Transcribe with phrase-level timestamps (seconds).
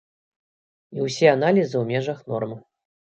[0.95, 2.57] І ўсе аналізы ў межах нормы.